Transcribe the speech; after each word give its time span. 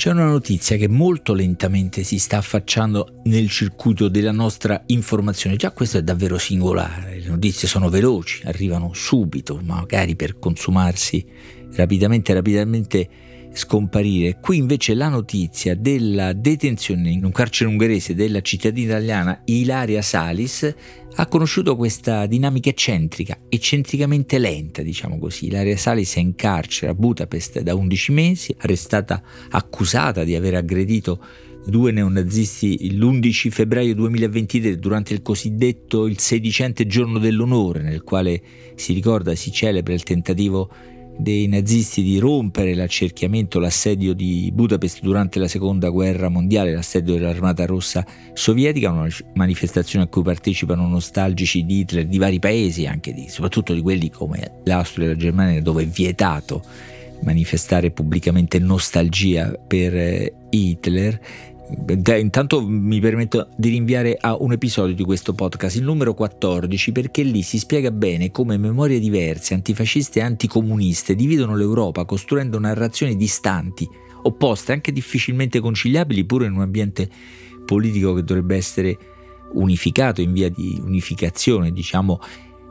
C'è 0.00 0.12
una 0.12 0.24
notizia 0.24 0.78
che 0.78 0.88
molto 0.88 1.34
lentamente 1.34 2.04
si 2.04 2.18
sta 2.18 2.38
affacciando 2.38 3.20
nel 3.24 3.50
circuito 3.50 4.08
della 4.08 4.32
nostra 4.32 4.82
informazione. 4.86 5.56
Già 5.56 5.72
questo 5.72 5.98
è 5.98 6.02
davvero 6.02 6.38
singolare. 6.38 7.20
Le 7.20 7.28
notizie 7.28 7.68
sono 7.68 7.90
veloci, 7.90 8.40
arrivano 8.46 8.94
subito, 8.94 9.60
magari 9.62 10.16
per 10.16 10.38
consumarsi 10.38 11.22
rapidamente, 11.72 12.32
rapidamente 12.32 13.08
scomparire. 13.52 14.38
Qui 14.40 14.56
invece 14.56 14.94
la 14.94 15.08
notizia 15.08 15.74
della 15.74 16.32
detenzione 16.32 17.10
in 17.10 17.24
un 17.24 17.32
carcere 17.32 17.70
ungherese 17.70 18.14
della 18.14 18.40
cittadina 18.40 18.92
italiana 18.92 19.42
Ilaria 19.46 20.02
Salis 20.02 20.74
ha 21.16 21.26
conosciuto 21.26 21.76
questa 21.76 22.26
dinamica 22.26 22.70
eccentrica, 22.70 23.38
eccentricamente 23.48 24.38
lenta, 24.38 24.82
diciamo 24.82 25.18
così. 25.18 25.46
Ilaria 25.46 25.76
Salis 25.76 26.14
è 26.16 26.20
in 26.20 26.34
carcere 26.34 26.92
a 26.92 26.94
Budapest 26.94 27.60
da 27.60 27.74
11 27.74 28.12
mesi, 28.12 28.54
arrestata 28.58 29.22
accusata 29.50 30.24
di 30.24 30.34
aver 30.34 30.54
aggredito 30.54 31.22
due 31.66 31.92
neonazisti 31.92 32.96
l'11 32.96 33.50
febbraio 33.50 33.94
2023 33.94 34.78
durante 34.78 35.12
il 35.12 35.20
cosiddetto 35.20 36.06
il 36.06 36.18
sedicente 36.18 36.86
giorno 36.86 37.18
dell'onore 37.18 37.82
nel 37.82 38.02
quale 38.02 38.42
si 38.76 38.94
ricorda 38.94 39.34
si 39.34 39.52
celebra 39.52 39.92
il 39.92 40.02
tentativo 40.02 40.70
dei 41.20 41.46
nazisti 41.46 42.02
di 42.02 42.18
rompere 42.18 42.74
l'accerchiamento, 42.74 43.58
l'assedio 43.58 44.12
di 44.12 44.50
Budapest 44.52 45.00
durante 45.00 45.38
la 45.38 45.48
seconda 45.48 45.88
guerra 45.88 46.28
mondiale, 46.28 46.72
l'assedio 46.72 47.14
dell'Armata 47.14 47.66
Rossa 47.66 48.04
sovietica, 48.32 48.90
una 48.90 49.08
manifestazione 49.34 50.04
a 50.04 50.08
cui 50.08 50.22
partecipano 50.22 50.86
nostalgici 50.86 51.64
di 51.64 51.80
Hitler 51.80 52.06
di 52.06 52.18
vari 52.18 52.38
paesi, 52.38 52.86
anche 52.86 53.12
di, 53.12 53.28
soprattutto 53.28 53.74
di 53.74 53.80
quelli 53.80 54.10
come 54.10 54.60
l'Austria 54.64 55.06
e 55.06 55.08
la 55.08 55.16
Germania, 55.16 55.62
dove 55.62 55.82
è 55.82 55.86
vietato 55.86 56.62
manifestare 57.22 57.90
pubblicamente 57.90 58.58
nostalgia 58.58 59.52
per 59.52 59.94
eh, 59.94 60.32
Intanto 62.18 62.66
mi 62.66 63.00
permetto 63.00 63.48
di 63.56 63.68
rinviare 63.68 64.16
a 64.18 64.36
un 64.36 64.52
episodio 64.52 64.94
di 64.94 65.04
questo 65.04 65.32
podcast, 65.32 65.76
il 65.76 65.82
numero 65.82 66.14
14, 66.14 66.92
perché 66.92 67.22
lì 67.22 67.42
si 67.42 67.58
spiega 67.58 67.90
bene 67.90 68.30
come 68.30 68.56
memorie 68.56 68.98
diverse, 68.98 69.54
antifasciste 69.54 70.20
e 70.20 70.22
anticomuniste, 70.22 71.14
dividono 71.14 71.56
l'Europa 71.56 72.04
costruendo 72.04 72.58
narrazioni 72.58 73.16
distanti, 73.16 73.88
opposte, 74.22 74.72
anche 74.72 74.92
difficilmente 74.92 75.60
conciliabili, 75.60 76.24
pure 76.24 76.46
in 76.46 76.52
un 76.52 76.62
ambiente 76.62 77.08
politico 77.64 78.14
che 78.14 78.24
dovrebbe 78.24 78.56
essere 78.56 78.96
unificato 79.52 80.20
in 80.20 80.32
via 80.32 80.48
di 80.48 80.80
unificazione, 80.82 81.72
diciamo 81.72 82.20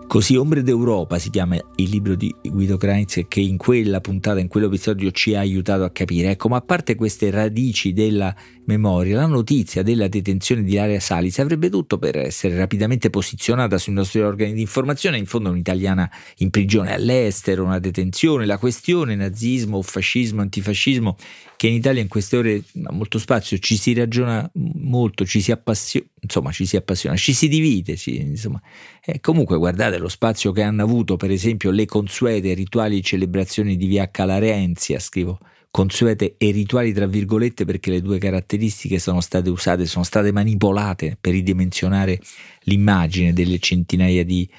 Così 0.10 0.36
Ombre 0.36 0.64
d'Europa 0.64 1.20
si 1.20 1.30
chiama 1.30 1.56
il 1.76 1.88
libro 1.88 2.16
di 2.16 2.34
Guido 2.42 2.78
Kreitz 2.78 3.26
che 3.28 3.42
in 3.42 3.58
quella 3.58 4.02
puntata, 4.02 4.40
in 4.40 4.48
quell'episodio 4.48 5.12
ci 5.12 5.36
ha 5.36 5.40
aiutato 5.40 5.84
a 5.84 5.92
capire. 5.92 6.32
Ecco, 6.32 6.48
ma 6.48 6.58
a 6.58 6.62
parte 6.62 6.96
queste 6.96 7.30
radici 7.30 7.94
della 7.94 8.36
memoria, 8.70 9.18
la 9.18 9.26
notizia 9.26 9.82
della 9.82 10.08
detenzione 10.08 10.64
di 10.64 10.76
Laria 10.76 11.00
Salis 11.00 11.40
avrebbe 11.40 11.70
tutto 11.70 11.98
per 11.98 12.18
essere 12.18 12.56
rapidamente 12.56 13.10
posizionata 13.10 13.80
sui 13.80 13.94
nostri 13.94 14.22
organi 14.22 14.54
di 14.54 14.62
informazione, 14.62 15.18
in 15.18 15.26
fondo 15.26 15.50
un'italiana 15.50 16.10
in 16.38 16.52
prigione 16.52 16.94
all'estero, 16.94 17.64
una 17.64 17.80
detenzione, 17.80 18.46
la 18.46 18.60
questione 18.60 19.16
nazismo, 19.16 19.82
fascismo, 19.82 20.42
antifascismo 20.42 21.18
che 21.56 21.68
in 21.68 21.74
Italia 21.74 22.02
in 22.02 22.08
queste 22.08 22.38
ore 22.38 22.64
ha 22.84 22.94
molto 22.94 23.18
spazio, 23.18 23.58
ci 23.58 23.76
si 23.76 23.94
ragiona 23.94 24.50
molto, 24.54 25.26
ci 25.26 25.42
si 25.42 25.52
appassiona, 25.52 26.06
insomma 26.22 26.52
ci 26.52 26.66
si 26.66 26.78
appassiona, 26.78 27.16
ci 27.18 27.34
si 27.34 27.48
divide, 27.48 27.98
ci, 27.98 28.18
insomma. 28.22 28.62
E 29.04 29.20
comunque 29.20 29.58
guardate 29.58 29.98
lo 29.98 30.10
spazio 30.10 30.52
che 30.52 30.62
hanno 30.62 30.84
avuto 30.84 31.18
per 31.18 31.32
esempio 31.32 31.72
le 31.72 31.86
consuete 31.86 32.54
rituali 32.54 33.02
celebrazioni 33.02 33.76
di 33.76 33.88
via 33.88 34.10
Calarenzia, 34.12 35.00
scrivo 35.00 35.40
consuete 35.72 36.36
e 36.38 36.52
rituali 36.52 36.94
tra 36.94 37.06
virgolette 37.06 37.66
perché 37.66 37.92
le 37.92 38.02
due 38.02 38.18
caratteristiche 38.18 39.00
sono 39.00 39.22
state 39.22 39.50
usate, 39.50 39.86
sono 39.86 40.04
state 40.04 40.32
manipolate 40.32 41.18
per 41.20 41.34
ridimensionare 41.34 42.20
l'immagine 42.62 43.34
delle 43.34 43.60
centinaia 43.60 44.24
di 44.24 44.50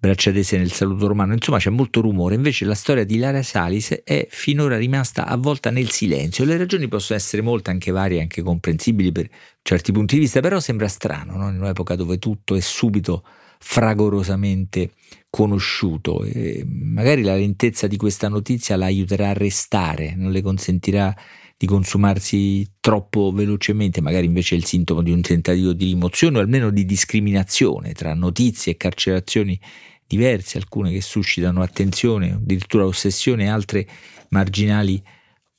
braccia 0.00 0.30
tese 0.30 0.56
nel 0.56 0.70
saluto 0.70 1.08
romano, 1.08 1.32
insomma 1.32 1.58
c'è 1.58 1.70
molto 1.70 2.00
rumore, 2.00 2.36
invece 2.36 2.64
la 2.64 2.74
storia 2.74 3.04
di 3.04 3.18
Lara 3.18 3.42
Salis 3.42 4.02
è 4.04 4.28
finora 4.30 4.76
rimasta 4.76 5.26
avvolta 5.26 5.70
nel 5.70 5.90
silenzio, 5.90 6.44
le 6.44 6.56
ragioni 6.56 6.86
possono 6.86 7.18
essere 7.18 7.42
molte, 7.42 7.70
anche 7.70 7.90
varie, 7.90 8.20
anche 8.20 8.42
comprensibili 8.42 9.10
per 9.10 9.28
certi 9.62 9.90
punti 9.90 10.14
di 10.14 10.20
vista, 10.20 10.40
però 10.40 10.60
sembra 10.60 10.86
strano, 10.86 11.36
no? 11.36 11.48
in 11.48 11.60
un'epoca 11.60 11.96
dove 11.96 12.18
tutto 12.18 12.54
è 12.54 12.60
subito 12.60 13.24
fragorosamente 13.58 14.92
conosciuto 15.30 16.24
e 16.24 16.64
magari 16.66 17.22
la 17.22 17.36
lentezza 17.36 17.86
di 17.86 17.96
questa 17.96 18.28
notizia 18.28 18.76
la 18.76 18.86
aiuterà 18.86 19.30
a 19.30 19.34
restare, 19.34 20.14
non 20.16 20.30
le 20.30 20.42
consentirà 20.42 21.14
di 21.56 21.66
consumarsi 21.66 22.66
troppo 22.80 23.32
velocemente, 23.32 24.00
magari 24.00 24.26
invece 24.26 24.54
è 24.54 24.58
il 24.58 24.64
sintomo 24.64 25.02
di 25.02 25.10
un 25.10 25.20
tentativo 25.20 25.72
di 25.72 25.86
rimozione 25.86 26.38
o 26.38 26.40
almeno 26.40 26.70
di 26.70 26.84
discriminazione 26.84 27.92
tra 27.92 28.14
notizie 28.14 28.72
e 28.72 28.76
carcerazioni 28.76 29.58
diverse, 30.06 30.56
alcune 30.56 30.92
che 30.92 31.00
suscitano 31.00 31.60
attenzione, 31.60 32.32
addirittura 32.32 32.86
ossessione, 32.86 33.50
altre 33.50 33.86
marginali 34.28 35.02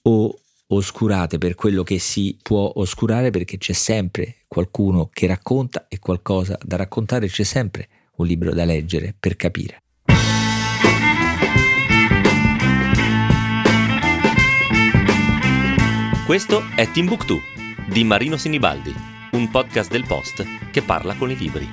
o 0.03 0.39
oscurate 0.67 1.37
per 1.37 1.55
quello 1.55 1.83
che 1.83 1.99
si 1.99 2.37
può 2.41 2.71
oscurare 2.75 3.29
perché 3.29 3.57
c'è 3.57 3.73
sempre 3.73 4.37
qualcuno 4.47 5.09
che 5.11 5.27
racconta 5.27 5.87
e 5.89 5.99
qualcosa 5.99 6.57
da 6.63 6.77
raccontare, 6.77 7.27
c'è 7.27 7.43
sempre 7.43 7.87
un 8.19 8.27
libro 8.27 8.53
da 8.53 8.65
leggere 8.65 9.15
per 9.17 9.35
capire. 9.35 9.83
Questo 16.25 16.61
è 16.75 16.89
Timbuktu 16.91 17.39
di 17.91 18.03
Marino 18.03 18.37
Sinibaldi, 18.37 18.93
un 19.31 19.49
podcast 19.49 19.89
del 19.89 20.05
Post 20.05 20.45
che 20.69 20.83
parla 20.83 21.15
con 21.15 21.31
i 21.31 21.35
libri. 21.35 21.67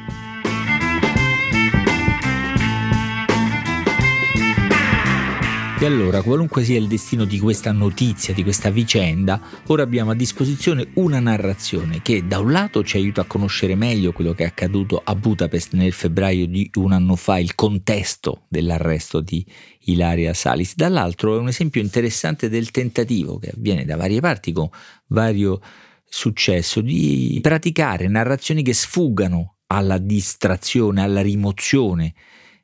E 5.78 5.84
allora, 5.84 6.22
qualunque 6.22 6.64
sia 6.64 6.78
il 6.78 6.88
destino 6.88 7.26
di 7.26 7.38
questa 7.38 7.70
notizia, 7.70 8.32
di 8.32 8.42
questa 8.42 8.70
vicenda, 8.70 9.38
ora 9.66 9.82
abbiamo 9.82 10.10
a 10.10 10.14
disposizione 10.14 10.88
una 10.94 11.20
narrazione 11.20 12.00
che 12.00 12.26
da 12.26 12.38
un 12.38 12.50
lato 12.50 12.82
ci 12.82 12.96
aiuta 12.96 13.20
a 13.20 13.26
conoscere 13.26 13.74
meglio 13.74 14.12
quello 14.12 14.32
che 14.32 14.44
è 14.44 14.46
accaduto 14.46 15.02
a 15.04 15.14
Budapest 15.14 15.74
nel 15.74 15.92
febbraio 15.92 16.46
di 16.46 16.70
un 16.76 16.92
anno 16.92 17.14
fa, 17.14 17.38
il 17.38 17.54
contesto 17.54 18.46
dell'arresto 18.48 19.20
di 19.20 19.44
Ilaria 19.80 20.32
Salis, 20.32 20.74
dall'altro 20.74 21.36
è 21.36 21.38
un 21.38 21.48
esempio 21.48 21.82
interessante 21.82 22.48
del 22.48 22.70
tentativo 22.70 23.38
che 23.38 23.52
avviene 23.54 23.84
da 23.84 23.96
varie 23.96 24.20
parti 24.20 24.52
con 24.52 24.70
vario 25.08 25.60
successo 26.08 26.80
di 26.80 27.38
praticare 27.42 28.08
narrazioni 28.08 28.62
che 28.62 28.72
sfuggano 28.72 29.56
alla 29.66 29.98
distrazione, 29.98 31.02
alla 31.02 31.20
rimozione 31.20 32.14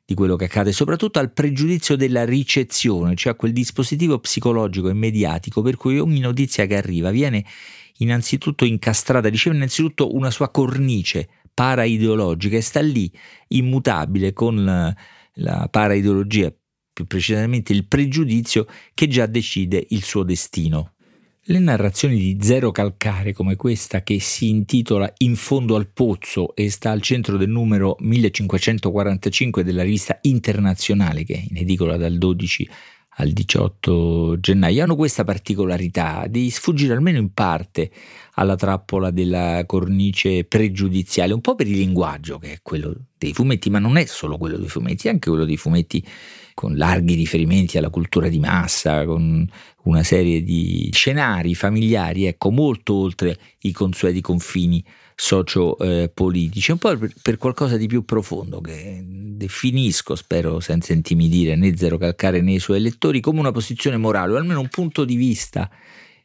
di 0.05 0.13
quello 0.15 0.35
che 0.35 0.45
accade, 0.45 0.71
soprattutto 0.71 1.19
al 1.19 1.31
pregiudizio 1.31 1.95
della 1.95 2.25
ricezione, 2.25 3.15
cioè 3.15 3.33
a 3.33 3.35
quel 3.35 3.53
dispositivo 3.53 4.19
psicologico 4.19 4.89
e 4.89 4.93
mediatico 4.93 5.61
per 5.61 5.77
cui 5.77 5.99
ogni 5.99 6.19
notizia 6.19 6.65
che 6.65 6.75
arriva 6.75 7.09
viene 7.09 7.45
innanzitutto 7.97 8.65
incastrata, 8.65 9.29
riceve 9.29 9.55
innanzitutto 9.55 10.13
una 10.13 10.29
sua 10.29 10.49
cornice 10.49 11.29
para-ideologica 11.53 12.57
e 12.57 12.61
sta 12.61 12.81
lì 12.81 13.11
immutabile 13.49 14.33
con 14.33 14.63
la, 14.63 14.93
la 15.35 15.67
para-ideologia, 15.69 16.53
più 16.91 17.05
precisamente 17.05 17.71
il 17.71 17.87
pregiudizio 17.87 18.67
che 18.93 19.07
già 19.07 19.25
decide 19.25 19.85
il 19.89 20.03
suo 20.03 20.23
destino. 20.23 20.95
Le 21.47 21.59
narrazioni 21.59 22.15
di 22.15 22.37
Zero 22.39 22.71
Calcare 22.71 23.33
come 23.33 23.57
questa 23.57 24.01
che 24.01 24.21
si 24.21 24.47
intitola 24.47 25.11
In 25.17 25.35
fondo 25.35 25.75
al 25.75 25.89
pozzo 25.89 26.55
e 26.55 26.69
sta 26.69 26.91
al 26.91 27.01
centro 27.01 27.35
del 27.35 27.49
numero 27.49 27.97
1545 27.99 29.61
della 29.61 29.83
rivista 29.83 30.19
internazionale 30.21 31.25
che 31.25 31.33
è 31.33 31.43
in 31.45 31.57
edicola 31.57 31.97
dal 31.97 32.17
12 32.17 32.69
al 33.17 33.31
18 33.31 34.39
gennaio 34.39 34.83
hanno 34.83 34.95
questa 34.95 35.25
particolarità 35.25 36.27
di 36.29 36.49
sfuggire 36.49 36.93
almeno 36.93 37.17
in 37.17 37.33
parte 37.33 37.91
alla 38.35 38.55
trappola 38.55 39.11
della 39.11 39.63
cornice 39.65 40.45
pregiudiziale, 40.45 41.33
un 41.33 41.41
po' 41.41 41.55
per 41.55 41.67
il 41.67 41.77
linguaggio 41.77 42.39
che 42.39 42.53
è 42.53 42.59
quello 42.63 42.95
dei 43.17 43.33
fumetti, 43.33 43.69
ma 43.69 43.79
non 43.79 43.97
è 43.97 44.05
solo 44.05 44.37
quello 44.37 44.57
dei 44.57 44.69
fumetti, 44.69 45.07
è 45.07 45.11
anche 45.11 45.29
quello 45.29 45.45
dei 45.45 45.57
fumetti 45.57 46.03
con 46.53 46.75
larghi 46.75 47.15
riferimenti 47.15 47.77
alla 47.77 47.89
cultura 47.89 48.27
di 48.27 48.39
massa, 48.39 49.05
con 49.05 49.47
una 49.83 50.03
serie 50.03 50.43
di 50.43 50.89
scenari 50.91 51.55
familiari, 51.55 52.25
ecco, 52.25 52.51
molto 52.51 52.93
oltre 52.93 53.37
i 53.61 53.71
consueti 53.71 54.21
confini 54.21 54.83
socio-politici, 55.15 56.71
un 56.71 56.77
po' 56.77 56.97
per 57.21 57.37
qualcosa 57.37 57.77
di 57.77 57.87
più 57.87 58.03
profondo 58.03 58.61
che 58.61 59.01
definisco, 59.03 60.15
spero 60.15 60.59
senza 60.59 60.93
intimidire 60.93 61.55
né 61.55 61.75
Zero 61.75 61.97
Calcare 61.97 62.41
né 62.41 62.53
i 62.53 62.59
suoi 62.59 62.79
lettori, 62.79 63.19
come 63.19 63.39
una 63.39 63.51
posizione 63.51 63.97
morale 63.97 64.33
o 64.33 64.37
almeno 64.37 64.59
un 64.59 64.69
punto 64.69 65.05
di 65.05 65.15
vista 65.15 65.69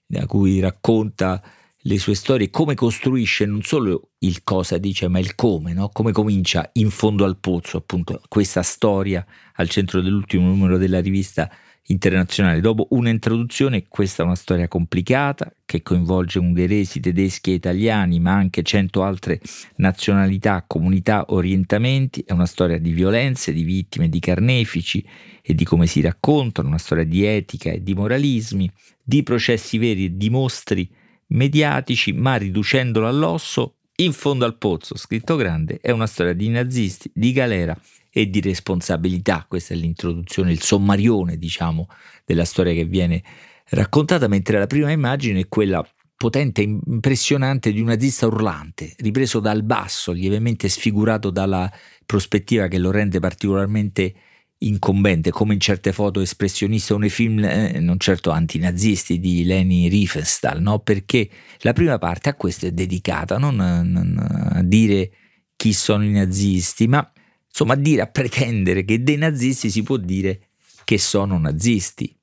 da 0.07 0.27
cui 0.27 0.61
racconta 0.61 1.43
le 1.83 1.99
sue 1.99 2.15
storie, 2.15 2.51
come 2.51 2.75
costruisce 2.75 3.47
non 3.47 3.63
solo 3.63 4.11
il 4.19 4.43
cosa 4.43 4.79
dice, 4.79 5.09
ma 5.09 5.19
il 5.19 5.35
come, 5.35 5.73
no? 5.73 5.89
come 5.91 6.13
comincia 6.13 6.69
in 6.75 6.91
fondo 6.91 7.25
al 7.25 7.39
pozzo, 7.39 7.77
appunto, 7.77 8.21
questa 8.29 8.63
storia 8.63 9.25
al 9.55 9.69
centro 9.69 10.01
dell'ultimo 10.01 10.47
numero 10.47 10.77
della 10.77 11.01
rivista 11.01 11.49
internazionale. 11.89 12.61
Dopo 12.61 12.89
un'introduzione, 12.91 13.87
questa 13.89 14.23
è 14.23 14.27
una 14.27 14.35
storia 14.35 14.69
complicata 14.69 15.53
che 15.65 15.83
coinvolge 15.83 16.39
ungheresi, 16.39 17.01
tedeschi 17.01 17.53
e 17.53 17.55
italiani, 17.55 18.21
ma 18.21 18.33
anche 18.33 18.63
cento 18.63 19.03
altre 19.03 19.41
nazionalità, 19.77 20.65
comunità, 20.67 21.27
orientamenti. 21.29 22.25
È 22.27 22.33
una 22.33 22.47
storia 22.47 22.79
di 22.79 22.93
violenze, 22.93 23.53
di 23.53 23.63
vittime, 23.63 24.09
di 24.09 24.19
carnefici 24.19 25.05
e 25.43 25.55
di 25.55 25.65
come 25.65 25.87
si 25.87 26.01
raccontano, 26.01 26.69
una 26.69 26.79
storia 26.79 27.05
di 27.05 27.25
etica 27.25 27.71
e 27.71 27.83
di 27.83 27.95
moralismi, 27.95 28.71
di 29.03 29.23
processi 29.23 29.79
veri 29.79 30.07
e 30.07 30.17
di 30.17 30.29
mostri 30.29 30.91
mediatici, 31.29 32.13
ma 32.13 32.37
riducendolo 32.37 33.09
all'osso, 33.09 33.77
in 33.97 34.13
fondo 34.13 34.45
al 34.45 34.57
pozzo, 34.57 34.97
scritto 34.97 35.37
grande, 35.37 35.79
è 35.81 35.91
una 35.91 36.07
storia 36.07 36.33
di 36.33 36.49
nazisti, 36.49 37.11
di 37.13 37.33
galera 37.33 37.77
e 38.11 38.31
di 38.31 38.41
responsabilità. 38.41 39.45
Questa 39.49 39.75
è 39.75 39.77
l'introduzione, 39.77 40.53
il 40.53 40.63
sommarione, 40.63 41.37
diciamo, 41.37 41.89
della 42.25 42.45
storia 42.45 42.73
che 42.73 42.85
viene 42.85 43.23
raccontata, 43.71 44.29
mentre 44.29 44.59
la 44.59 44.67
prima 44.67 44.91
immagine 44.91 45.41
è 45.41 45.49
quella 45.49 45.85
potente 46.17 46.63
e 46.63 46.65
impressionante 46.65 47.73
di 47.73 47.81
un 47.81 47.87
nazista 47.87 48.27
urlante, 48.27 48.95
ripreso 48.99 49.41
dal 49.41 49.63
basso, 49.63 50.13
lievemente 50.13 50.69
sfigurato 50.69 51.31
dalla 51.31 51.71
prospettiva 52.05 52.67
che 52.67 52.79
lo 52.79 52.91
rende 52.91 53.21
particolarmente 53.21 54.15
incombente, 54.59 55.31
come 55.31 55.55
in 55.55 55.61
certe 55.61 55.93
foto 55.93 56.21
espressioniste 56.21 56.93
o 56.93 56.99
nei 56.99 57.11
film 57.11 57.45
eh, 57.45 57.79
non 57.81 57.99
certo 57.99 58.31
antinazisti 58.31 59.21
di 59.21 59.45
Leni 59.45 59.89
Riefenstahl, 59.89 60.61
no? 60.61 60.81
perché 60.81 61.29
la 61.61 61.73
prima 61.73 61.99
parte 61.99 62.29
a 62.29 62.35
questo 62.35 62.67
è 62.67 62.73
dedicata, 62.73 63.39
non 63.39 63.61
a, 63.61 63.83
non 63.83 64.17
a 64.19 64.63
dire 64.63 65.11
chi 65.55 65.73
sono 65.73 66.05
i 66.05 66.11
nazisti, 66.11 66.89
ma 66.89 67.09
insomma 67.49 67.75
a 67.75 67.77
dire, 67.77 68.03
a 68.03 68.07
pretendere 68.07 68.85
che 68.85 69.03
dei 69.03 69.17
nazisti 69.17 69.71
si 69.71 69.83
può 69.83 69.97
dire 69.97 70.49
che 70.85 70.99
sono 70.99 71.39
nazisti. 71.39 72.18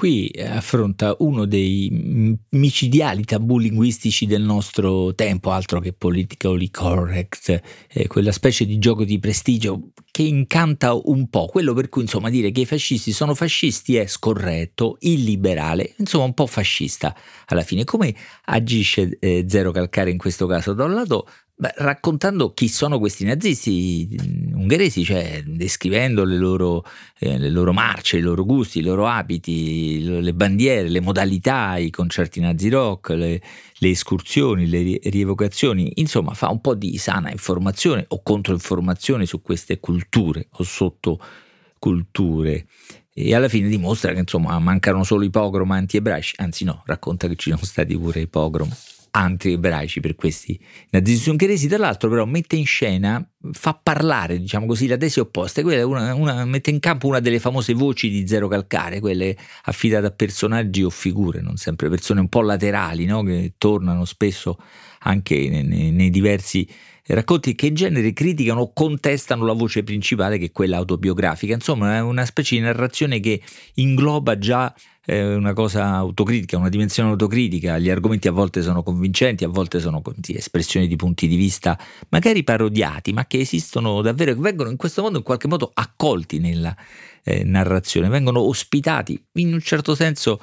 Qui 0.00 0.28
eh, 0.28 0.46
affronta 0.46 1.14
uno 1.18 1.44
dei 1.44 2.38
micidiali 2.52 3.22
tabù 3.22 3.58
linguistici 3.58 4.24
del 4.24 4.40
nostro 4.40 5.14
tempo, 5.14 5.50
altro 5.50 5.78
che 5.78 5.92
politically 5.92 6.70
correct, 6.70 7.60
eh, 7.86 8.06
quella 8.06 8.32
specie 8.32 8.64
di 8.64 8.78
gioco 8.78 9.04
di 9.04 9.18
prestigio 9.18 9.90
che 10.10 10.22
incanta 10.22 10.94
un 10.94 11.28
po', 11.28 11.48
quello 11.48 11.74
per 11.74 11.90
cui 11.90 12.00
insomma 12.00 12.30
dire 12.30 12.50
che 12.50 12.62
i 12.62 12.64
fascisti 12.64 13.12
sono 13.12 13.34
fascisti 13.34 13.96
è 13.96 14.06
scorretto, 14.06 14.96
illiberale, 15.00 15.92
insomma 15.98 16.24
un 16.24 16.32
po' 16.32 16.46
fascista 16.46 17.14
alla 17.48 17.62
fine. 17.62 17.84
Come 17.84 18.14
agisce 18.46 19.18
eh, 19.20 19.44
Zero 19.46 19.70
Calcare 19.70 20.10
in 20.10 20.16
questo 20.16 20.46
caso? 20.46 20.72
Da 20.72 20.84
un 20.84 20.94
lato 20.94 21.28
Beh, 21.60 21.74
raccontando 21.76 22.54
chi 22.54 22.68
sono 22.68 22.98
questi 22.98 23.26
nazisti 23.26 24.16
ungheresi, 24.54 25.04
cioè 25.04 25.42
descrivendo 25.44 26.24
le 26.24 26.38
loro, 26.38 26.86
eh, 27.18 27.36
le 27.36 27.50
loro, 27.50 27.74
marce, 27.74 28.16
i 28.16 28.22
loro 28.22 28.46
gusti, 28.46 28.78
i 28.78 28.82
loro 28.82 29.06
abiti, 29.06 30.22
le 30.22 30.32
bandiere, 30.32 30.88
le 30.88 31.00
modalità, 31.00 31.76
i 31.76 31.90
concerti 31.90 32.40
nazi 32.40 32.70
rock, 32.70 33.10
le, 33.10 33.42
le 33.74 33.88
escursioni, 33.90 34.70
le 34.70 35.00
rievocazioni, 35.02 35.92
insomma 35.96 36.32
fa 36.32 36.48
un 36.48 36.62
po' 36.62 36.74
di 36.74 36.96
sana 36.96 37.30
informazione 37.30 38.06
o 38.08 38.22
controinformazione 38.22 39.26
su 39.26 39.42
queste 39.42 39.80
culture 39.80 40.48
o 40.52 40.62
sottoculture. 40.62 42.64
E 43.12 43.34
alla 43.34 43.48
fine 43.48 43.68
dimostra 43.68 44.14
che 44.14 44.20
insomma 44.20 44.58
mancano 44.60 45.04
solo 45.04 45.24
i 45.24 45.30
pogrom 45.30 45.72
anti-ebraici, 45.72 46.36
anzi 46.38 46.64
no, 46.64 46.82
racconta 46.86 47.28
che 47.28 47.36
ci 47.36 47.50
sono 47.50 47.62
stati 47.62 47.98
pure 47.98 48.20
i 48.20 48.28
pogrom 48.28 48.74
anti-ebraici 49.10 50.00
per 50.00 50.14
questi 50.14 50.58
nazisti 50.90 51.30
ungheresi, 51.30 51.68
tra 51.68 51.78
l'altro 51.78 52.08
però 52.08 52.24
mette 52.24 52.56
in 52.56 52.66
scena, 52.66 53.26
fa 53.52 53.78
parlare 53.80 54.38
diciamo 54.38 54.66
così 54.66 54.86
la 54.86 54.96
tesi 54.96 55.20
opposta, 55.20 55.60
una, 55.62 56.14
una, 56.14 56.44
mette 56.44 56.70
in 56.70 56.78
campo 56.78 57.06
una 57.06 57.20
delle 57.20 57.38
famose 57.38 57.74
voci 57.74 58.08
di 58.08 58.26
Zero 58.26 58.48
Calcare, 58.48 59.00
quelle 59.00 59.36
affidate 59.64 60.06
a 60.06 60.10
personaggi 60.10 60.82
o 60.82 60.90
figure, 60.90 61.40
non 61.40 61.56
sempre 61.56 61.88
persone 61.88 62.20
un 62.20 62.28
po' 62.28 62.42
laterali, 62.42 63.04
no? 63.04 63.22
che 63.22 63.54
tornano 63.58 64.04
spesso 64.04 64.58
anche 65.00 65.48
nei, 65.48 65.90
nei 65.90 66.10
diversi 66.10 66.68
racconti 67.14 67.54
che 67.54 67.66
in 67.66 67.74
genere 67.74 68.12
criticano 68.12 68.60
o 68.60 68.72
contestano 68.72 69.44
la 69.44 69.52
voce 69.52 69.82
principale 69.82 70.38
che 70.38 70.46
è 70.46 70.52
quella 70.52 70.76
autobiografica, 70.76 71.54
insomma 71.54 71.96
è 71.96 72.00
una 72.00 72.24
specie 72.24 72.56
di 72.56 72.62
narrazione 72.62 73.20
che 73.20 73.40
ingloba 73.74 74.38
già 74.38 74.72
eh, 75.10 75.34
una 75.34 75.52
cosa 75.54 75.86
autocritica, 75.94 76.56
una 76.56 76.68
dimensione 76.68 77.10
autocritica, 77.10 77.78
gli 77.78 77.90
argomenti 77.90 78.28
a 78.28 78.32
volte 78.32 78.62
sono 78.62 78.84
convincenti, 78.84 79.42
a 79.42 79.48
volte 79.48 79.80
sono 79.80 80.00
espressioni 80.28 80.86
di 80.86 80.94
punti 80.94 81.26
di 81.26 81.34
vista 81.34 81.76
magari 82.10 82.44
parodiati, 82.44 83.12
ma 83.12 83.26
che 83.26 83.40
esistono 83.40 84.02
davvero, 84.02 84.34
che 84.34 84.40
vengono 84.40 84.70
in 84.70 84.76
questo 84.76 85.02
modo 85.02 85.18
in 85.18 85.24
qualche 85.24 85.48
modo 85.48 85.72
accolti 85.74 86.38
nella 86.38 86.76
eh, 87.24 87.42
narrazione, 87.42 88.08
vengono 88.08 88.40
ospitati, 88.40 89.20
in 89.32 89.52
un 89.52 89.60
certo 89.60 89.96
senso 89.96 90.40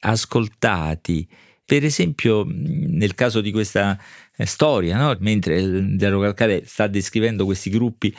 ascoltati. 0.00 1.28
Per 1.68 1.84
esempio, 1.84 2.46
nel 2.48 3.14
caso 3.14 3.42
di 3.42 3.52
questa 3.52 3.98
eh, 4.38 4.46
storia, 4.46 4.96
no? 4.96 5.14
mentre 5.20 5.60
Zero 5.98 6.18
Calcare 6.18 6.62
sta 6.64 6.86
descrivendo 6.86 7.44
questi 7.44 7.68
gruppi 7.68 8.10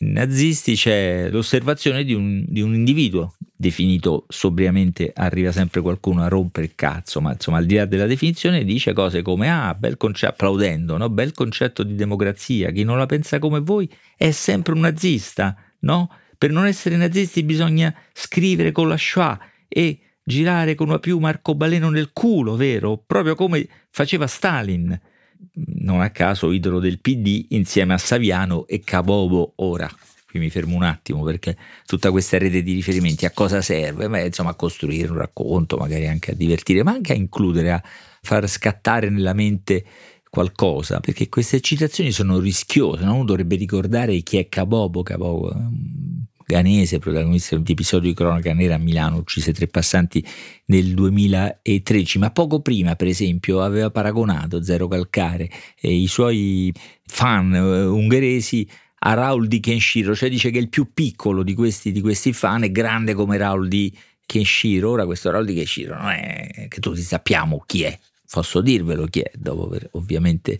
nazisti, 0.00 0.74
c'è 0.74 1.30
l'osservazione 1.30 2.04
di 2.04 2.12
un, 2.12 2.44
di 2.46 2.60
un, 2.60 2.74
individuo 2.74 3.34
definito 3.56 4.26
sobriamente, 4.28 5.10
arriva 5.14 5.52
sempre 5.52 5.80
qualcuno 5.80 6.22
a 6.22 6.28
rompere 6.28 6.66
il 6.66 6.74
cazzo, 6.74 7.22
ma 7.22 7.32
insomma 7.32 7.56
al 7.56 7.64
di 7.64 7.76
là 7.76 7.86
della 7.86 8.04
definizione 8.04 8.62
dice 8.62 8.92
cose 8.92 9.22
come 9.22 9.50
ah, 9.50 9.72
bel 9.72 9.96
concetto, 9.96 10.32
applaudendo, 10.32 10.98
no? 10.98 11.08
bel 11.08 11.32
concetto 11.32 11.84
di 11.84 11.94
democrazia, 11.94 12.70
chi 12.72 12.84
non 12.84 12.98
la 12.98 13.06
pensa 13.06 13.38
come 13.38 13.60
voi 13.60 13.90
è 14.18 14.30
sempre 14.32 14.74
un 14.74 14.80
nazista, 14.80 15.56
no? 15.78 16.10
Per 16.36 16.50
non 16.50 16.66
essere 16.66 16.96
nazisti 16.96 17.42
bisogna 17.42 17.94
scrivere 18.12 18.70
con 18.70 18.86
la 18.86 18.98
schwa 18.98 19.40
e 19.66 19.98
girare 20.28 20.74
con 20.74 20.88
una 20.88 20.98
piuma 20.98 21.30
arcobaleno 21.30 21.88
nel 21.88 22.10
culo, 22.12 22.54
vero? 22.54 23.02
Proprio 23.04 23.34
come 23.34 23.66
faceva 23.88 24.26
Stalin 24.26 25.00
non 25.80 26.00
a 26.00 26.10
caso 26.10 26.52
idolo 26.52 26.78
del 26.78 27.00
PD 27.00 27.46
insieme 27.50 27.94
a 27.94 27.98
Saviano 27.98 28.66
e 28.66 28.80
Cabobo 28.80 29.54
ora. 29.56 29.88
Qui 30.26 30.38
mi 30.38 30.50
fermo 30.50 30.76
un 30.76 30.82
attimo 30.82 31.22
perché 31.22 31.56
tutta 31.86 32.10
questa 32.10 32.36
rete 32.36 32.62
di 32.62 32.74
riferimenti 32.74 33.24
a 33.24 33.30
cosa 33.30 33.62
serve? 33.62 34.08
Beh, 34.08 34.26
insomma, 34.26 34.50
a 34.50 34.54
costruire 34.54 35.10
un 35.10 35.16
racconto, 35.16 35.78
magari 35.78 36.06
anche 36.06 36.32
a 36.32 36.34
divertire, 36.34 36.82
ma 36.82 36.92
anche 36.92 37.12
a 37.12 37.16
includere, 37.16 37.72
a 37.72 37.82
far 38.20 38.46
scattare 38.46 39.08
nella 39.08 39.32
mente 39.32 39.84
qualcosa, 40.28 41.00
perché 41.00 41.30
queste 41.30 41.62
citazioni 41.62 42.12
sono 42.12 42.38
rischiose, 42.38 43.04
no? 43.04 43.14
uno 43.14 43.24
dovrebbe 43.24 43.56
ricordare 43.56 44.20
chi 44.20 44.36
è 44.36 44.48
Cabobo, 44.48 45.02
Cabobo 45.02 45.50
Ganese, 46.48 46.98
protagonista 46.98 47.58
di 47.58 47.72
episodio 47.72 48.08
di 48.08 48.14
cronaca 48.14 48.54
nera 48.54 48.76
a 48.76 48.78
Milano, 48.78 49.18
uccise 49.18 49.52
tre 49.52 49.66
passanti 49.66 50.24
nel 50.68 50.94
2013, 50.94 52.18
ma 52.18 52.30
poco 52.30 52.62
prima, 52.62 52.96
per 52.96 53.06
esempio, 53.06 53.60
aveva 53.60 53.90
paragonato 53.90 54.62
Zero 54.62 54.88
Calcare 54.88 55.50
e 55.78 55.92
i 55.92 56.06
suoi 56.06 56.72
fan 57.04 57.52
uh, 57.52 57.94
ungheresi 57.94 58.66
a 59.00 59.12
Raul 59.12 59.46
di 59.46 59.60
Kenshiro, 59.60 60.14
cioè 60.14 60.30
dice 60.30 60.50
che 60.50 60.56
il 60.56 60.70
più 60.70 60.94
piccolo 60.94 61.42
di 61.42 61.52
questi, 61.52 61.92
di 61.92 62.00
questi 62.00 62.32
fan 62.32 62.62
è 62.62 62.70
grande 62.70 63.12
come 63.12 63.36
Raul 63.36 63.68
di 63.68 63.94
Kenshiro. 64.24 64.92
Ora 64.92 65.04
questo 65.04 65.30
Raul 65.30 65.44
di 65.44 65.52
Kenshiro 65.52 66.00
non 66.00 66.08
è 66.12 66.66
che 66.68 66.80
tutti 66.80 67.02
sappiamo 67.02 67.62
chi 67.66 67.82
è, 67.82 67.98
posso 68.30 68.62
dirvelo 68.62 69.04
chi 69.04 69.20
è, 69.20 69.30
dopo 69.34 69.66
aver 69.66 69.86
ovviamente 69.92 70.58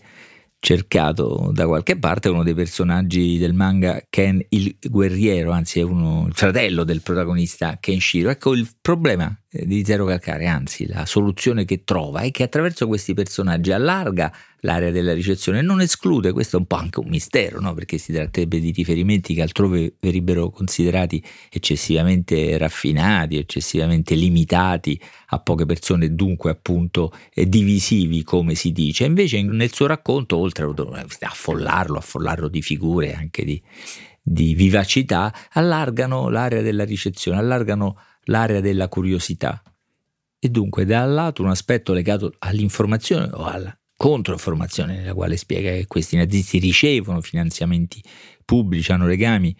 cercato 0.59 1.51
da 1.53 1.65
qualche 1.65 1.97
parte 1.97 2.29
uno 2.29 2.43
dei 2.43 2.53
personaggi 2.53 3.37
del 3.37 3.53
manga 3.53 4.01
Ken 4.09 4.43
il 4.49 4.75
guerriero, 4.89 5.51
anzi 5.51 5.79
è 5.79 5.83
uno, 5.83 6.25
il 6.27 6.33
fratello 6.33 6.83
del 6.83 7.01
protagonista 7.01 7.77
Kenshiro. 7.79 8.29
Ecco 8.29 8.53
il 8.53 8.69
problema 8.81 9.33
di 9.51 9.83
Zero 9.83 10.05
Calcare, 10.05 10.45
anzi 10.45 10.85
la 10.85 11.07
soluzione 11.07 11.65
che 11.65 11.83
trova 11.83 12.19
è 12.19 12.29
che 12.29 12.43
attraverso 12.43 12.85
questi 12.85 13.15
personaggi 13.15 13.71
allarga 13.71 14.31
l'area 14.59 14.91
della 14.91 15.13
ricezione 15.13 15.59
e 15.59 15.61
non 15.63 15.81
esclude, 15.81 16.33
questo 16.33 16.57
è 16.57 16.59
un 16.59 16.67
po' 16.67 16.75
anche 16.75 16.99
un 16.99 17.07
mistero, 17.07 17.59
no? 17.59 17.73
perché 17.73 17.97
si 17.97 18.13
tratterebbe 18.13 18.59
di 18.59 18.69
riferimenti 18.69 19.33
che 19.33 19.41
altrove 19.41 19.95
verrebbero 19.99 20.51
considerati 20.51 21.23
eccessivamente 21.49 22.59
raffinati, 22.59 23.37
eccessivamente 23.37 24.13
limitati 24.13 25.01
a 25.29 25.39
poche 25.39 25.65
persone 25.65 26.05
e 26.05 26.09
dunque 26.09 26.51
appunto 26.51 27.11
divisivi 27.33 28.21
come 28.21 28.53
si 28.53 28.71
dice. 28.71 29.05
Invece 29.05 29.41
nel 29.41 29.73
suo 29.73 29.87
racconto, 29.87 30.37
oltre 30.37 30.65
a 30.65 31.05
affollarlo, 31.21 31.97
affollarlo 31.97 32.49
di 32.49 32.61
figure, 32.61 33.15
anche 33.15 33.43
di, 33.43 33.59
di 34.21 34.53
vivacità, 34.53 35.33
allargano 35.53 36.29
l'area 36.29 36.61
della 36.61 36.83
ricezione, 36.83 37.39
allargano 37.39 37.97
l'area 38.29 38.61
della 38.61 38.87
curiosità. 38.87 39.61
E 40.39 40.49
dunque 40.49 40.85
da 40.85 41.03
un 41.03 41.13
lato 41.13 41.41
un 41.41 41.49
aspetto 41.49 41.91
legato 41.91 42.33
all'informazione 42.39 43.29
o 43.33 43.43
alla 43.43 43.77
controinformazione 43.97 44.95
nella 44.95 45.13
quale 45.13 45.35
spiega 45.35 45.71
che 45.71 45.85
questi 45.85 46.15
nazisti 46.15 46.57
ricevono 46.59 47.19
finanziamenti 47.19 48.01
pubblici, 48.45 48.93
hanno 48.93 49.05
legami 49.05 49.53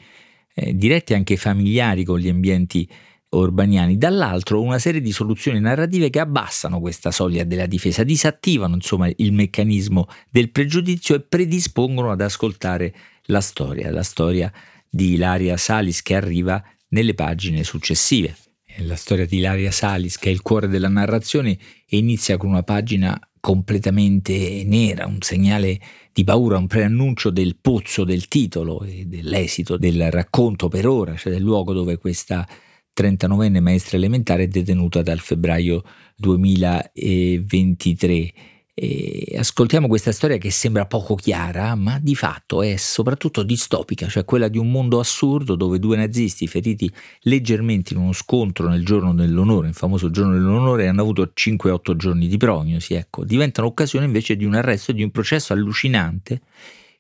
eh, 0.54 0.74
diretti 0.74 1.14
anche 1.14 1.36
familiari 1.36 2.06
con 2.06 2.20
gli 2.20 2.30
ambienti 2.30 2.90
urbaniani, 3.32 3.98
dall'altro 3.98 4.62
una 4.62 4.80
serie 4.80 5.02
di 5.02 5.12
soluzioni 5.12 5.60
narrative 5.60 6.10
che 6.10 6.20
abbassano 6.20 6.80
questa 6.80 7.12
soglia 7.12 7.44
della 7.44 7.66
difesa, 7.66 8.04
disattivano 8.04 8.76
insomma 8.76 9.10
il 9.14 9.34
meccanismo 9.34 10.08
del 10.30 10.50
pregiudizio 10.50 11.16
e 11.16 11.20
predispongono 11.20 12.10
ad 12.10 12.22
ascoltare 12.22 12.96
la 13.26 13.42
storia, 13.42 13.92
la 13.92 14.04
storia 14.04 14.52
di 14.90 15.14
Ilaria 15.14 15.58
Salis 15.58 16.02
che 16.02 16.16
arriva 16.16 16.64
nelle 16.88 17.14
pagine 17.14 17.64
successive 17.64 18.36
la 18.78 18.96
storia 18.96 19.26
di 19.26 19.38
Ilaria 19.38 19.72
Salis, 19.72 20.18
che 20.18 20.30
è 20.30 20.32
il 20.32 20.42
cuore 20.42 20.68
della 20.68 20.90
narrazione, 20.90 21.58
inizia 21.88 22.38
con 22.38 22.50
una 22.50 22.64
pagina 22.64 23.20
completamente 23.40 24.64
nera, 24.66 25.06
un 25.06 25.22
segnale 25.22 25.80
di 26.12 26.24
paura, 26.24 26.58
un 26.58 26.68
preannuncio 26.68 27.30
del 27.30 27.58
pozzo 27.60 28.04
del 28.04 28.28
titolo 28.28 28.84
e 28.84 29.06
dell'esito 29.06 29.78
del 29.78 30.12
racconto 30.12 30.68
per 30.68 30.88
ora, 30.88 31.16
cioè 31.16 31.32
del 31.32 31.42
luogo 31.42 31.74
dove 31.74 31.98
questa 31.98 32.48
39enne 32.94 33.62
maestra 33.62 33.98
elementare 33.98 34.44
è 34.44 34.48
detenuta 34.48 35.02
dal 35.02 35.20
febbraio 35.20 35.84
2023. 36.18 38.34
E 38.82 39.36
ascoltiamo 39.38 39.90
questa 39.90 40.14
storia 40.14 40.38
che 40.38 40.52
sembra 40.52 40.86
poco 40.86 41.16
chiara, 41.16 41.76
ma 41.76 42.00
di 42.02 42.16
fatto 42.16 42.62
è 42.62 42.78
soprattutto 42.78 43.44
distopica, 43.44 44.08
cioè 44.08 44.24
quella 44.24 44.48
di 44.48 44.58
un 44.58 44.72
mondo 44.72 45.00
assurdo 45.00 45.56
dove 45.56 45.80
due 45.80 45.98
nazisti 45.98 46.48
feriti 46.48 46.90
leggermente 47.24 47.94
in 47.94 48.00
uno 48.00 48.14
scontro 48.14 48.70
nel 48.70 48.86
giorno 48.86 49.14
dell'onore, 49.14 49.68
il 49.68 49.74
famoso 49.74 50.10
giorno 50.10 50.32
dell'onore, 50.32 50.88
hanno 50.88 51.02
avuto 51.02 51.30
5-8 51.36 51.96
giorni 51.98 52.30
di 52.30 52.38
prognosi, 52.38 52.94
ecco, 52.94 53.26
diventano 53.26 53.68
occasione 53.68 54.06
invece 54.06 54.38
di 54.38 54.46
un 54.46 54.54
arresto, 54.54 54.94
di 54.94 55.04
un 55.04 55.12
processo 55.12 55.52
allucinante 55.52 56.40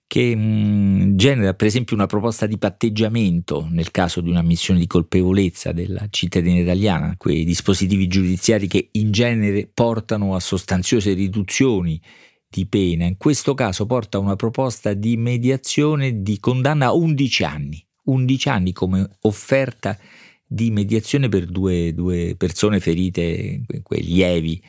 che 0.10 0.36
mh, 0.36 1.18
genera 1.18 1.54
per 1.54 1.68
esempio 1.68 1.96
una 1.96 2.08
proposta 2.08 2.48
di 2.48 2.58
patteggiamento 2.58 3.68
nel 3.70 3.92
caso 3.92 4.22
di 4.22 4.30
una 4.32 4.42
missione 4.42 4.80
di 4.80 4.88
colpevolezza 4.88 5.72
della 5.72 6.08
cittadina 6.10 6.60
italiana, 6.60 7.13
quei 7.16 7.46
dispositivi 7.46 8.08
giudiziari 8.08 8.66
che 8.68 8.89
in 8.94 9.12
genere 9.12 9.70
portano 9.72 10.34
a 10.34 10.39
sostanziose 10.39 11.13
riduzioni 11.13 12.01
di 12.48 12.66
pena, 12.66 13.06
in 13.06 13.18
questo 13.18 13.54
caso 13.54 13.86
porta 13.86 14.18
a 14.18 14.22
una 14.22 14.36
proposta 14.36 14.96
di 14.96 15.16
mediazione 15.16 16.24
di 16.24 16.39
condanna 16.39 16.88
a 16.88 16.94
11 16.94 17.44
anni, 17.44 17.88
11 18.06 18.50
anni 18.50 18.74
come 18.74 19.08
offerta 19.22 19.96
di 20.44 20.72
mediazione 20.72 21.30
per 21.30 21.46
due, 21.46 21.94
due 21.94 22.34
persone 22.36 22.80
ferite, 22.80 23.62
quei 23.84 24.01
lievi 24.01 24.60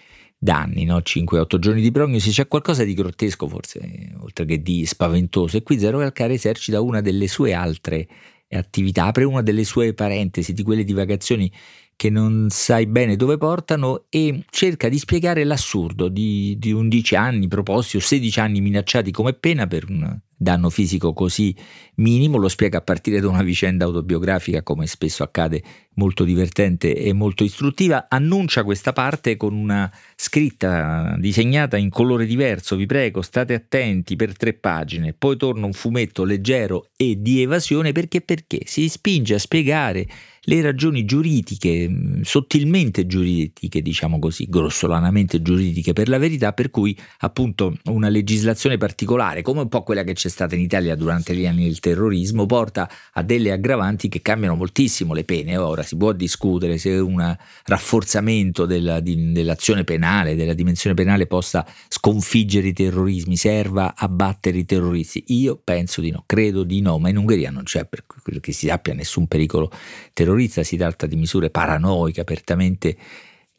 danni, 0.42 0.84
no? 0.84 0.98
5-8 0.98 1.58
giorni 1.58 1.82
di 1.82 1.90
prognosi, 1.90 2.30
c'è 2.30 2.48
qualcosa 2.48 2.82
di 2.82 2.94
grottesco 2.94 3.46
forse, 3.46 4.14
oltre 4.18 4.46
che 4.46 4.62
di 4.62 4.86
spaventoso, 4.86 5.58
e 5.58 5.62
qui 5.62 5.78
Zero 5.78 5.98
Calcare 5.98 6.34
esercita 6.34 6.80
una 6.80 7.02
delle 7.02 7.28
sue 7.28 7.52
altre 7.52 8.08
attività, 8.48 9.04
apre 9.04 9.24
una 9.24 9.42
delle 9.42 9.64
sue 9.64 9.92
parentesi, 9.92 10.54
di 10.54 10.62
quelle 10.62 10.82
divagazioni 10.82 11.52
che 11.94 12.08
non 12.08 12.46
sai 12.48 12.86
bene 12.86 13.14
dove 13.14 13.36
portano 13.36 14.06
e 14.08 14.44
cerca 14.48 14.88
di 14.88 14.98
spiegare 14.98 15.44
l'assurdo 15.44 16.08
di, 16.08 16.56
di 16.58 16.72
11 16.72 17.14
anni 17.14 17.46
proposti 17.46 17.98
o 17.98 18.00
16 18.00 18.40
anni 18.40 18.62
minacciati 18.62 19.10
come 19.10 19.34
pena 19.34 19.66
per 19.66 19.84
un 19.90 20.18
danno 20.42 20.70
fisico 20.70 21.12
così 21.12 21.54
minimo, 21.96 22.38
lo 22.38 22.48
spiega 22.48 22.78
a 22.78 22.80
partire 22.80 23.20
da 23.20 23.28
una 23.28 23.42
vicenda 23.42 23.84
autobiografica 23.84 24.62
come 24.62 24.86
spesso 24.86 25.22
accade 25.22 25.62
molto 25.96 26.24
divertente 26.24 26.96
e 26.96 27.12
molto 27.12 27.44
istruttiva, 27.44 28.06
annuncia 28.08 28.64
questa 28.64 28.94
parte 28.94 29.36
con 29.36 29.52
una 29.52 29.92
scritta 30.16 31.14
disegnata 31.18 31.76
in 31.76 31.90
colore 31.90 32.24
diverso, 32.24 32.74
vi 32.76 32.86
prego 32.86 33.20
state 33.20 33.52
attenti 33.52 34.16
per 34.16 34.34
tre 34.34 34.54
pagine, 34.54 35.12
poi 35.12 35.36
torna 35.36 35.66
un 35.66 35.74
fumetto 35.74 36.24
leggero 36.24 36.88
e 36.96 37.20
di 37.20 37.42
evasione 37.42 37.92
perché 37.92 38.22
perché? 38.22 38.60
Si 38.64 38.88
spinge 38.88 39.34
a 39.34 39.38
spiegare 39.38 40.06
le 40.44 40.62
ragioni 40.62 41.04
giuridiche, 41.04 42.20
sottilmente 42.22 43.06
giuridiche, 43.06 43.82
diciamo 43.82 44.18
così, 44.18 44.46
grossolanamente 44.48 45.42
giuridiche 45.42 45.92
per 45.92 46.08
la 46.08 46.16
verità, 46.16 46.54
per 46.54 46.70
cui 46.70 46.96
appunto 47.18 47.76
una 47.84 48.08
legislazione 48.08 48.78
particolare, 48.78 49.42
come 49.42 49.60
un 49.60 49.68
po' 49.68 49.82
quella 49.82 50.02
che 50.02 50.14
c'è 50.14 50.29
stata 50.30 50.54
in 50.54 50.62
Italia 50.62 50.94
durante 50.94 51.34
gli 51.34 51.46
anni 51.46 51.64
del 51.64 51.80
terrorismo, 51.80 52.46
porta 52.46 52.88
a 53.12 53.22
delle 53.22 53.52
aggravanti 53.52 54.08
che 54.08 54.22
cambiano 54.22 54.56
moltissimo 54.56 55.12
le 55.12 55.24
pene. 55.24 55.56
Ora 55.58 55.82
si 55.82 55.96
può 55.96 56.12
discutere 56.12 56.78
se 56.78 56.90
un 56.92 57.36
rafforzamento 57.64 58.64
della, 58.64 59.00
di, 59.00 59.32
dell'azione 59.32 59.84
penale, 59.84 60.34
della 60.34 60.54
dimensione 60.54 60.94
penale 60.94 61.26
possa 61.26 61.66
sconfiggere 61.88 62.68
i 62.68 62.72
terrorismi, 62.72 63.36
serva 63.36 63.94
a 63.94 64.08
battere 64.08 64.58
i 64.58 64.64
terroristi. 64.64 65.24
Io 65.28 65.60
penso 65.62 66.00
di 66.00 66.10
no, 66.10 66.24
credo 66.26 66.62
di 66.62 66.80
no, 66.80 66.98
ma 66.98 67.10
in 67.10 67.18
Ungheria 67.18 67.50
non 67.50 67.64
c'è 67.64 67.84
per 67.84 68.06
quello 68.06 68.40
che 68.40 68.52
si 68.52 68.68
sappia 68.68 68.94
nessun 68.94 69.26
pericolo 69.26 69.70
terrorista 70.12 70.62
si 70.62 70.76
tratta 70.76 71.06
di 71.06 71.16
misure 71.16 71.50
paranoiche, 71.50 72.20
apertamente 72.20 72.96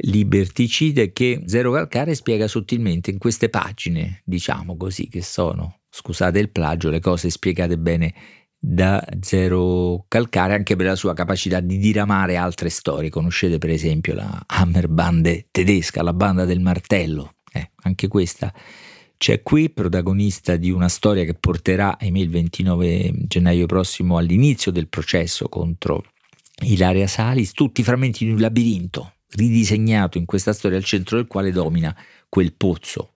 liberticide 0.04 1.12
che 1.12 1.44
Zero 1.46 1.72
Calcare 1.72 2.16
spiega 2.16 2.48
sottilmente 2.48 3.12
in 3.12 3.18
queste 3.18 3.50
pagine, 3.50 4.22
diciamo 4.25 4.78
così, 4.78 5.08
che 5.08 5.22
sono, 5.22 5.81
scusate 5.92 6.40
il 6.40 6.50
plagio, 6.50 6.90
le 6.90 7.00
cose 7.00 7.30
spiegate 7.30 7.78
bene 7.78 8.14
da 8.58 9.04
Zero 9.20 10.06
Calcare 10.08 10.54
anche 10.54 10.76
per 10.76 10.86
la 10.86 10.96
sua 10.96 11.14
capacità 11.14 11.60
di 11.60 11.78
diramare 11.78 12.38
altre 12.38 12.70
storie. 12.70 13.10
Conoscete 13.10 13.58
per 13.58 13.70
esempio 13.70 14.14
la 14.14 14.44
Hammerbande 14.48 15.48
tedesca, 15.52 16.02
la 16.02 16.14
banda 16.14 16.46
del 16.46 16.62
martello, 16.62 17.36
eh, 17.52 17.72
anche 17.84 18.08
questa 18.08 18.54
c'è 19.22 19.44
qui, 19.44 19.70
protagonista 19.70 20.56
di 20.56 20.72
una 20.72 20.90
storia 20.90 21.24
che 21.26 21.36
porterà, 21.36 22.00
ahimè, 22.00 22.18
il 22.18 22.32
29 22.32 23.12
gennaio 23.28 23.68
prossimo 23.68 24.18
all'inizio 24.18 24.72
del 24.72 24.88
processo 24.88 25.48
contro 25.48 26.04
Ilaria 26.64 27.06
Salis, 27.06 27.52
tutti 27.52 27.82
i 27.82 27.84
frammenti 27.84 28.26
di 28.26 28.32
un 28.32 28.40
labirinto 28.40 29.14
ridisegnato 29.34 30.18
in 30.18 30.26
questa 30.26 30.54
storia 30.54 30.78
al 30.78 30.84
centro 30.84 31.18
del 31.18 31.28
quale 31.28 31.52
domina 31.52 31.96
quel 32.30 32.54
pozzo. 32.54 33.11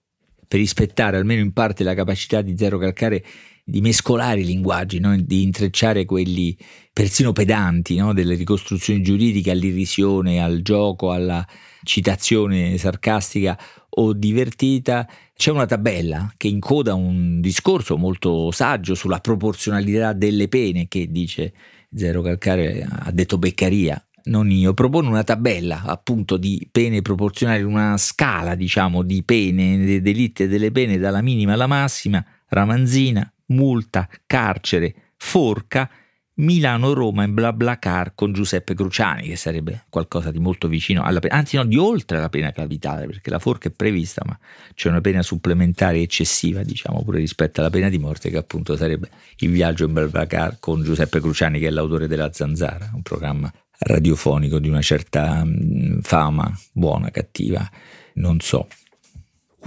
Per 0.48 0.58
rispettare 0.58 1.16
almeno 1.16 1.40
in 1.40 1.52
parte 1.52 1.84
la 1.84 1.94
capacità 1.94 2.40
di 2.42 2.56
Zero 2.56 2.78
Calcare 2.78 3.24
di 3.68 3.80
mescolare 3.80 4.40
i 4.40 4.44
linguaggi, 4.44 5.00
no? 5.00 5.16
di 5.20 5.42
intrecciare 5.42 6.04
quelli 6.04 6.56
persino 6.92 7.32
pedanti 7.32 7.96
no? 7.96 8.12
delle 8.12 8.36
ricostruzioni 8.36 9.02
giuridiche 9.02 9.50
all'irrisione, 9.50 10.40
al 10.40 10.62
gioco, 10.62 11.10
alla 11.10 11.44
citazione 11.82 12.78
sarcastica 12.78 13.58
o 13.88 14.12
divertita, 14.12 15.08
c'è 15.34 15.50
una 15.50 15.66
tabella 15.66 16.32
che 16.36 16.46
incoda 16.46 16.94
un 16.94 17.40
discorso 17.40 17.96
molto 17.96 18.52
saggio 18.52 18.94
sulla 18.94 19.18
proporzionalità 19.18 20.12
delle 20.12 20.46
pene 20.46 20.86
che 20.86 21.10
dice 21.10 21.52
Zero 21.92 22.22
Calcare 22.22 22.86
ha 22.88 23.10
detto 23.10 23.36
Beccaria, 23.36 24.05
non 24.26 24.50
io, 24.50 24.74
propone 24.74 25.08
una 25.08 25.24
tabella 25.24 25.82
appunto 25.84 26.36
di 26.36 26.68
pene 26.70 27.02
proporzionali, 27.02 27.62
una 27.62 27.96
scala 27.96 28.54
diciamo 28.54 29.02
di 29.02 29.22
pene, 29.22 29.84
dei 29.84 30.00
delitti 30.00 30.44
e 30.44 30.48
delle 30.48 30.70
pene 30.70 30.98
dalla 30.98 31.22
minima 31.22 31.54
alla 31.54 31.66
massima, 31.66 32.24
ramanzina, 32.48 33.30
multa, 33.46 34.08
carcere, 34.26 35.12
forca 35.16 35.88
Milano-Roma 36.38 37.24
in 37.24 37.32
BlaBlaCar 37.32 38.12
con 38.14 38.32
Giuseppe 38.32 38.74
Cruciani, 38.74 39.26
che 39.28 39.36
sarebbe 39.36 39.86
qualcosa 39.88 40.30
di 40.30 40.38
molto 40.38 40.68
vicino 40.68 41.02
alla 41.02 41.18
pena, 41.18 41.34
anzi 41.34 41.56
no, 41.56 41.64
di 41.64 41.78
oltre 41.78 42.18
la 42.18 42.28
pena 42.28 42.52
capitale, 42.52 43.06
perché 43.06 43.30
la 43.30 43.38
forca 43.38 43.68
è 43.68 43.72
prevista, 43.72 44.22
ma 44.26 44.38
c'è 44.74 44.90
una 44.90 45.00
pena 45.00 45.22
supplementare 45.22 45.98
eccessiva, 45.98 46.62
diciamo, 46.62 47.02
pure 47.04 47.20
rispetto 47.20 47.60
alla 47.60 47.70
pena 47.70 47.88
di 47.88 47.98
morte, 47.98 48.28
che 48.28 48.36
appunto 48.36 48.76
sarebbe 48.76 49.08
il 49.38 49.50
viaggio 49.50 49.86
in 49.86 49.94
BlaBlaCar 49.94 50.58
con 50.60 50.82
Giuseppe 50.82 51.20
Cruciani, 51.20 51.58
che 51.58 51.68
è 51.68 51.70
l'autore 51.70 52.06
della 52.06 52.30
Zanzara, 52.30 52.90
un 52.92 53.00
programma 53.00 53.50
radiofonico 53.78 54.58
di 54.58 54.68
una 54.68 54.82
certa 54.82 55.44
mm, 55.44 56.00
fama, 56.00 56.52
buona, 56.72 57.10
cattiva, 57.10 57.68
non 58.14 58.40
so. 58.40 58.66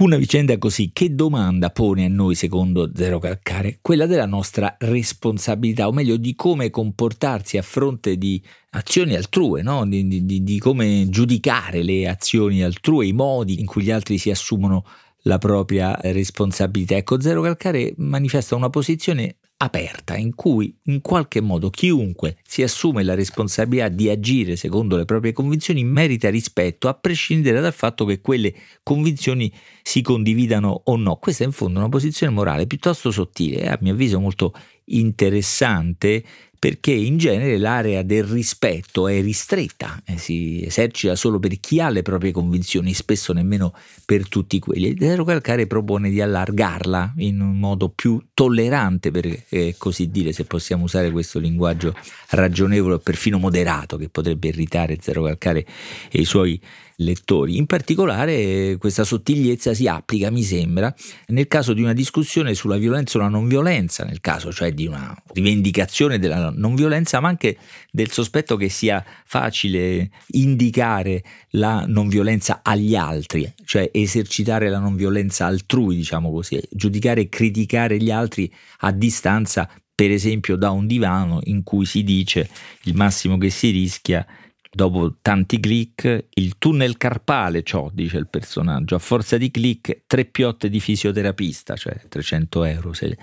Una 0.00 0.16
vicenda 0.16 0.56
così, 0.56 0.92
che 0.94 1.14
domanda 1.14 1.68
pone 1.68 2.06
a 2.06 2.08
noi 2.08 2.34
secondo 2.34 2.90
Zero 2.94 3.18
Calcare? 3.18 3.80
Quella 3.82 4.06
della 4.06 4.24
nostra 4.24 4.76
responsabilità, 4.78 5.88
o 5.88 5.92
meglio 5.92 6.16
di 6.16 6.34
come 6.34 6.70
comportarsi 6.70 7.58
a 7.58 7.62
fronte 7.62 8.16
di 8.16 8.42
azioni 8.70 9.14
altrue, 9.14 9.60
no? 9.60 9.86
di, 9.86 10.24
di, 10.24 10.42
di 10.42 10.58
come 10.58 11.06
giudicare 11.10 11.82
le 11.82 12.08
azioni 12.08 12.62
altrue, 12.62 13.08
i 13.08 13.12
modi 13.12 13.60
in 13.60 13.66
cui 13.66 13.82
gli 13.82 13.90
altri 13.90 14.16
si 14.16 14.30
assumono 14.30 14.86
la 15.24 15.36
propria 15.36 15.94
responsabilità. 16.00 16.96
Ecco, 16.96 17.20
Zero 17.20 17.42
Calcare 17.42 17.92
manifesta 17.98 18.56
una 18.56 18.70
posizione 18.70 19.36
aperta 19.62 20.16
in 20.16 20.34
cui 20.34 20.74
in 20.84 21.02
qualche 21.02 21.40
modo 21.40 21.68
chiunque 21.68 22.38
si 22.42 22.62
assume 22.62 23.02
la 23.02 23.14
responsabilità 23.14 23.88
di 23.88 24.08
agire 24.08 24.56
secondo 24.56 24.96
le 24.96 25.04
proprie 25.04 25.32
convinzioni 25.32 25.84
merita 25.84 26.30
rispetto 26.30 26.88
a 26.88 26.94
prescindere 26.94 27.60
dal 27.60 27.74
fatto 27.74 28.06
che 28.06 28.20
quelle 28.22 28.54
convinzioni 28.82 29.52
si 29.82 30.00
condividano 30.00 30.82
o 30.84 30.96
no. 30.96 31.16
Questa 31.16 31.44
è 31.44 31.46
in 31.46 31.52
fondo 31.52 31.78
una 31.78 31.90
posizione 31.90 32.32
morale 32.32 32.66
piuttosto 32.66 33.10
sottile, 33.10 33.68
a 33.68 33.76
mio 33.82 33.92
avviso 33.92 34.18
molto 34.18 34.54
interessante 34.86 36.24
perché 36.60 36.92
in 36.92 37.16
genere 37.16 37.56
l'area 37.56 38.02
del 38.02 38.22
rispetto 38.22 39.08
è 39.08 39.22
ristretta, 39.22 40.02
eh, 40.04 40.18
si 40.18 40.62
esercita 40.62 41.16
solo 41.16 41.38
per 41.38 41.58
chi 41.58 41.80
ha 41.80 41.88
le 41.88 42.02
proprie 42.02 42.32
convinzioni, 42.32 42.92
spesso 42.92 43.32
nemmeno 43.32 43.72
per 44.04 44.28
tutti 44.28 44.58
quelli. 44.58 44.94
Zero 44.98 45.24
Calcare 45.24 45.66
propone 45.66 46.10
di 46.10 46.20
allargarla 46.20 47.14
in 47.16 47.40
un 47.40 47.58
modo 47.58 47.88
più 47.88 48.22
tollerante, 48.34 49.10
per 49.10 49.44
eh, 49.48 49.74
così 49.78 50.10
dire, 50.10 50.32
se 50.32 50.44
possiamo 50.44 50.84
usare 50.84 51.10
questo 51.10 51.38
linguaggio 51.38 51.94
ragionevole 52.28 52.96
o 52.96 52.98
perfino 52.98 53.38
moderato 53.38 53.96
che 53.96 54.10
potrebbe 54.10 54.48
irritare 54.48 54.98
Zero 55.00 55.22
Calcare 55.22 55.64
e 56.10 56.20
i 56.20 56.26
suoi 56.26 56.60
lettori. 57.00 57.56
In 57.56 57.66
particolare 57.66 58.76
questa 58.78 59.04
sottigliezza 59.04 59.74
si 59.74 59.86
applica, 59.86 60.30
mi 60.30 60.42
sembra, 60.42 60.94
nel 61.28 61.46
caso 61.46 61.72
di 61.72 61.82
una 61.82 61.92
discussione 61.92 62.54
sulla 62.54 62.76
violenza 62.76 63.18
o 63.18 63.22
la 63.22 63.28
non 63.28 63.48
violenza, 63.48 64.04
nel 64.04 64.20
caso 64.20 64.52
cioè 64.52 64.72
di 64.72 64.86
una 64.86 65.14
rivendicazione 65.32 66.18
della 66.18 66.52
non 66.54 66.74
violenza, 66.74 67.20
ma 67.20 67.28
anche 67.28 67.56
del 67.90 68.10
sospetto 68.10 68.56
che 68.56 68.68
sia 68.68 69.04
facile 69.24 70.10
indicare 70.28 71.22
la 71.50 71.84
non 71.86 72.08
violenza 72.08 72.60
agli 72.62 72.94
altri, 72.94 73.50
cioè 73.64 73.90
esercitare 73.92 74.68
la 74.68 74.78
non 74.78 74.96
violenza 74.96 75.46
altrui, 75.46 75.96
diciamo 75.96 76.30
così, 76.30 76.60
giudicare 76.70 77.22
e 77.22 77.28
criticare 77.28 77.98
gli 77.98 78.10
altri 78.10 78.52
a 78.80 78.92
distanza 78.92 79.68
per 79.92 80.10
esempio 80.10 80.56
da 80.56 80.70
un 80.70 80.86
divano 80.86 81.40
in 81.44 81.62
cui 81.62 81.84
si 81.84 82.02
dice 82.02 82.48
il 82.84 82.94
massimo 82.94 83.36
che 83.36 83.50
si 83.50 83.68
rischia 83.68 84.26
dopo 84.72 85.16
tanti 85.20 85.58
click 85.58 86.26
il 86.34 86.56
tunnel 86.58 86.96
carpale 86.96 87.62
ciò 87.64 87.90
dice 87.92 88.18
il 88.18 88.28
personaggio 88.28 88.94
a 88.94 89.00
forza 89.00 89.36
di 89.36 89.50
click 89.50 90.02
tre 90.06 90.24
piotte 90.24 90.68
di 90.68 90.78
fisioterapista 90.78 91.74
cioè 91.74 92.00
300 92.08 92.64
euro 92.64 92.92
se 92.92 93.18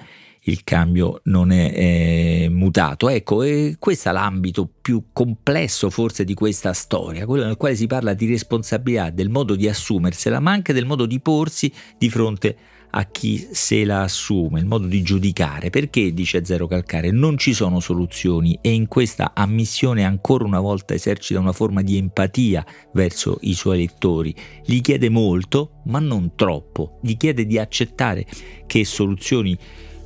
il 0.47 0.63
cambio 0.63 1.21
non 1.25 1.51
è, 1.51 1.73
è 1.73 2.47
mutato. 2.49 3.09
Ecco 3.09 3.43
e 3.43 3.75
questo 3.79 4.09
è 4.09 4.11
l'ambito 4.11 4.69
più 4.81 5.05
complesso 5.11 5.89
forse 5.89 6.23
di 6.23 6.33
questa 6.33 6.73
storia 6.73 7.25
quello 7.25 7.45
nel 7.45 7.57
quale 7.57 7.75
si 7.75 7.87
parla 7.87 8.13
di 8.13 8.27
responsabilità 8.27 9.09
del 9.09 9.29
modo 9.29 9.55
di 9.55 9.67
assumersela 9.67 10.39
ma 10.39 10.51
anche 10.51 10.73
del 10.73 10.85
modo 10.85 11.05
di 11.05 11.19
porsi 11.19 11.71
di 11.97 12.09
fronte 12.09 12.49
a 12.49 12.55
a 12.97 13.03
chi 13.03 13.49
se 13.51 13.85
la 13.85 14.01
assume, 14.01 14.59
il 14.59 14.65
modo 14.65 14.87
di 14.87 15.03
giudicare. 15.03 15.69
Perché, 15.69 16.13
dice 16.13 16.43
Zero 16.43 16.65
Calcare, 16.65 17.11
non 17.11 17.37
ci 17.37 17.53
sono 17.53 17.79
soluzioni 17.79 18.57
e 18.59 18.71
in 18.71 18.87
questa 18.87 19.33
ammissione 19.35 20.03
ancora 20.03 20.45
una 20.45 20.59
volta 20.59 20.95
esercita 20.95 21.39
una 21.39 21.51
forma 21.51 21.83
di 21.83 21.97
empatia 21.97 22.65
verso 22.93 23.37
i 23.41 23.53
suoi 23.53 23.77
lettori. 23.77 24.33
Gli 24.65 24.81
chiede 24.81 25.09
molto, 25.09 25.81
ma 25.85 25.99
non 25.99 26.33
troppo. 26.35 26.97
Gli 27.03 27.15
chiede 27.17 27.45
di 27.45 27.59
accettare 27.59 28.25
che 28.65 28.83
soluzioni 28.83 29.55